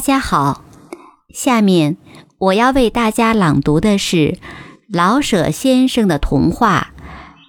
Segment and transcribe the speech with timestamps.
[0.00, 0.64] 大家好，
[1.28, 1.98] 下面
[2.38, 4.38] 我要为大家朗读的是
[4.88, 6.94] 老舍先生的童话《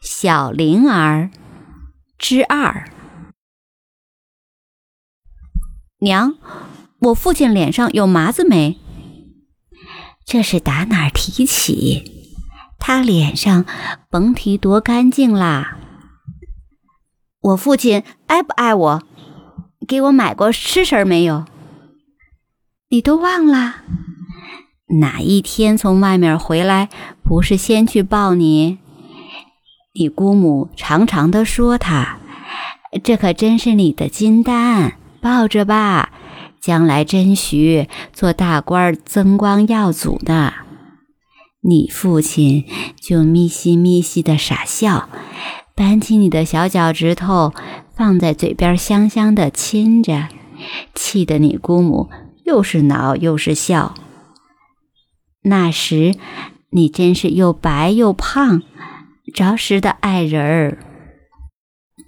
[0.00, 1.30] 小灵儿》
[2.16, 2.88] 之二。
[5.98, 6.34] 娘，
[7.00, 8.78] 我父亲脸上有麻子没？
[10.24, 12.30] 这是打哪儿提起？
[12.78, 13.66] 他脸上
[14.08, 15.78] 甭提多干净啦。
[17.40, 19.02] 我父亲爱不爱我？
[19.88, 21.44] 给我买过吃食没有？
[22.88, 23.76] 你都忘了？
[25.00, 26.88] 哪一天从外面回来，
[27.20, 28.78] 不是先去抱你？
[29.94, 32.18] 你姑母常常的说他，
[33.02, 36.10] 这可真是你的金丹，抱着吧，
[36.60, 40.54] 将来真许做大官，增光耀祖的。
[41.62, 42.64] 你父亲
[43.00, 45.08] 就咪西咪西的傻笑。
[45.74, 47.52] 扳起你的小脚趾头，
[47.96, 50.28] 放在嘴边，香香的亲着，
[50.94, 52.08] 气得你姑母
[52.46, 53.94] 又是恼又是笑。
[55.42, 56.14] 那时
[56.70, 58.62] 你真是又白又胖，
[59.34, 60.78] 着实的爱人儿。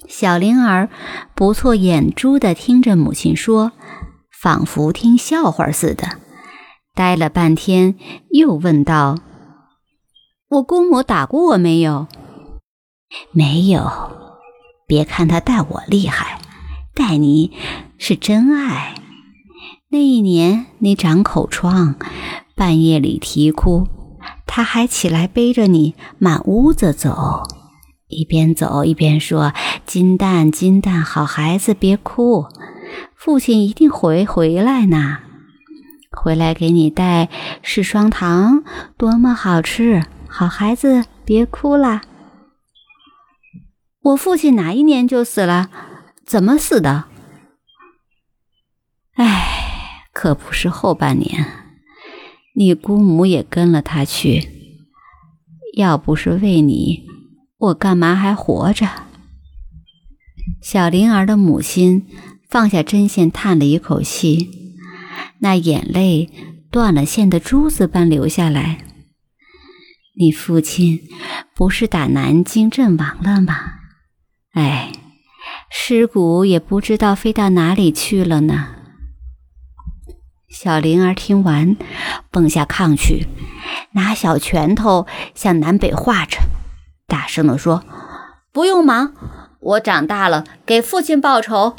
[0.08, 0.88] 小灵儿
[1.34, 3.72] 不错眼珠的听着母亲说，
[4.30, 6.18] 仿佛听笑话似的，
[6.94, 7.96] 呆了半天，
[8.30, 9.18] 又问道
[10.48, 12.06] ：“我姑母打过我没有？”
[13.32, 13.90] 没有，
[14.86, 16.40] 别看他待我厉害，
[16.94, 17.52] 待你
[17.98, 18.94] 是真爱。
[19.90, 21.94] 那一年你长口疮，
[22.54, 23.88] 半夜里啼哭，
[24.46, 27.42] 他还起来背着你满屋子走，
[28.06, 29.54] 一边走一边说
[29.86, 32.44] ：“金蛋，金蛋，好孩子，别哭，
[33.16, 35.20] 父亲一定会回来呢。
[36.10, 37.30] 回来给你带
[37.62, 38.64] 是双糖，
[38.98, 40.04] 多么好吃！
[40.28, 42.02] 好孩子，别哭了。”
[44.04, 45.70] 我父亲哪一年就死了？
[46.26, 47.04] 怎么死的？
[49.14, 51.46] 哎，可不是后半年。
[52.56, 54.48] 你姑母也跟了他去。
[55.76, 57.04] 要不是为你，
[57.56, 58.88] 我干嘛还活着？
[60.60, 62.08] 小灵儿的母亲
[62.50, 64.50] 放下针线，叹了一口气，
[65.38, 66.28] 那眼泪
[66.68, 68.78] 断了线的珠子般流下来。
[70.18, 70.98] 你父亲
[71.54, 73.54] 不是打南京阵亡了吗？
[74.54, 74.90] 哎，
[75.70, 78.74] 尸骨也不知道飞到哪里去了呢。
[80.48, 81.76] 小灵儿听完，
[82.30, 83.26] 蹦下炕去，
[83.92, 86.38] 拿小拳头向南北画着，
[87.06, 87.84] 大声地说
[88.50, 89.12] ：“不用忙，
[89.60, 91.76] 我长大了给父亲报仇，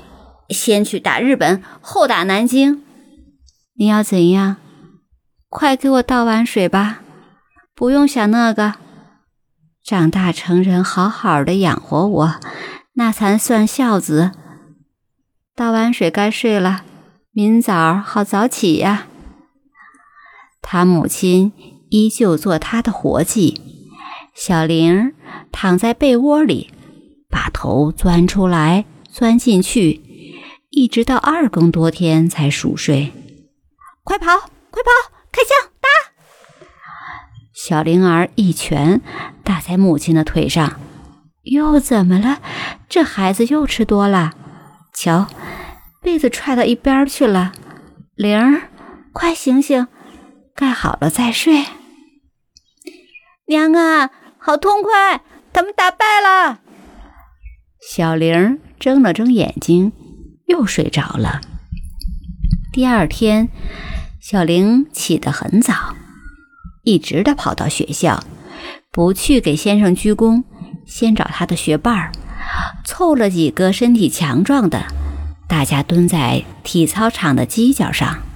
[0.49, 2.83] 先去打日本，后打南京。
[3.75, 4.57] 你要怎样？
[5.49, 7.01] 快给我倒碗水吧！
[7.73, 8.75] 不用想那个。”
[9.83, 12.35] 长大成人，好好的养活我，
[12.93, 14.31] 那才算孝子。
[15.55, 16.83] 倒完水该睡了，
[17.39, 19.07] 明早好早起呀。
[20.61, 21.53] 他母亲
[21.89, 23.61] 依旧做他的活计，
[24.35, 25.13] 小玲
[25.49, 26.69] 躺在被窝里，
[27.29, 30.01] 把头钻出来，钻进去，
[30.69, 33.13] 一直到二更多天才熟睡。
[34.03, 34.25] 快跑，
[34.69, 34.91] 快跑，
[35.31, 35.87] 开枪打！
[37.53, 38.99] 小玲儿一拳
[39.45, 40.77] 打在母亲的腿上，
[41.43, 42.41] 又怎么了？
[42.89, 44.33] 这孩子又吃多了。
[44.93, 45.27] 瞧，
[46.01, 47.51] 被子踹到一边去了。
[48.15, 48.69] 玲儿，
[49.13, 49.87] 快醒醒，
[50.55, 51.65] 盖好了再睡。
[53.47, 55.21] 娘啊，好痛快！
[55.51, 56.59] 他们打败了。
[57.81, 59.91] 小玲睁了睁眼睛，
[60.47, 61.41] 又睡着了。
[62.71, 63.49] 第二天，
[64.21, 65.95] 小玲起得很早。
[66.83, 68.23] 一直的跑到学校，
[68.91, 70.43] 不去给先生鞠躬，
[70.85, 72.11] 先找他的学伴儿，
[72.85, 74.85] 凑了几个身体强壮的，
[75.49, 78.28] 大家蹲在体操场的犄角上。